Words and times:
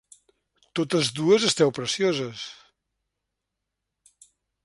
Totes 0.77 1.09
dues 1.19 1.45
esteu 1.49 1.69
precioses... 1.79 2.47